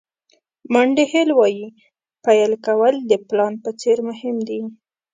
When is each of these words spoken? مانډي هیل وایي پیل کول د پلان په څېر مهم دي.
مانډي 0.73 1.05
هیل 1.13 1.29
وایي 1.37 1.67
پیل 2.25 2.51
کول 2.65 2.95
د 3.11 3.13
پلان 3.27 3.53
په 3.63 3.69
څېر 3.81 3.97
مهم 4.09 4.35
دي. 4.47 4.61